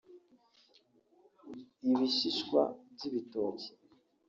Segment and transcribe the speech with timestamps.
[1.89, 2.61] ibishishwa
[2.93, 3.69] by’ibitoki